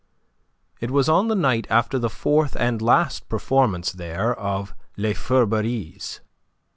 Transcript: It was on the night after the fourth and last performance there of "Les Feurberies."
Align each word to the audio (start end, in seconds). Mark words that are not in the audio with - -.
It 0.79 0.89
was 0.89 1.07
on 1.07 1.27
the 1.27 1.35
night 1.35 1.67
after 1.69 1.99
the 1.99 2.09
fourth 2.09 2.55
and 2.55 2.81
last 2.81 3.29
performance 3.29 3.91
there 3.91 4.33
of 4.33 4.73
"Les 4.97 5.13
Feurberies." 5.13 6.21